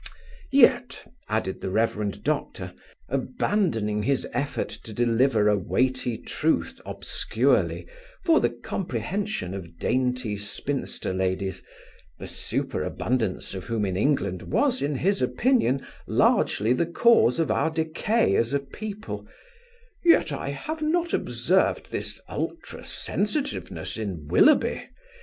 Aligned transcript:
Ahem. 0.01 0.19
Yet," 0.49 1.11
added 1.29 1.61
the 1.61 1.69
Rev. 1.69 2.23
Doctor, 2.23 2.73
abandoning 3.07 4.01
his 4.01 4.27
effort 4.33 4.69
to 4.81 4.93
deliver 4.93 5.47
a 5.47 5.55
weighty 5.55 6.17
truth 6.17 6.81
obscurely 6.87 7.85
for 8.25 8.39
the 8.39 8.49
comprehension 8.49 9.53
of 9.53 9.77
dainty 9.77 10.37
spinster 10.37 11.13
ladies, 11.13 11.61
the 12.17 12.25
superabundance 12.25 13.53
of 13.53 13.65
whom 13.65 13.85
in 13.85 13.95
England 13.95 14.41
was 14.41 14.81
in 14.81 14.95
his 14.95 15.21
opinion 15.21 15.85
largely 16.07 16.73
the 16.73 16.87
cause 16.87 17.37
of 17.37 17.51
our 17.51 17.69
decay 17.69 18.35
as 18.35 18.55
a 18.55 18.59
people, 18.59 19.27
"Yet 20.03 20.31
I 20.31 20.49
have 20.49 20.81
not 20.81 21.13
observed 21.13 21.91
this 21.91 22.19
ultra 22.27 22.83
sensitiveness 22.83 23.97
in 23.97 24.25
Willoughby. 24.27 24.81